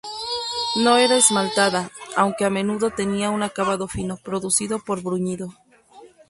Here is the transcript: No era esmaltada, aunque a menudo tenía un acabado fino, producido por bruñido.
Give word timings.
No 0.77 0.97
era 0.97 1.15
esmaltada, 1.15 1.91
aunque 2.17 2.43
a 2.45 2.49
menudo 2.49 2.89
tenía 2.89 3.29
un 3.29 3.43
acabado 3.43 3.87
fino, 3.87 4.17
producido 4.17 4.79
por 4.79 5.03
bruñido. 5.03 5.53